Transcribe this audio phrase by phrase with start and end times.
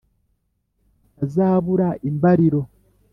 [1.23, 2.61] Utazabura imbaliro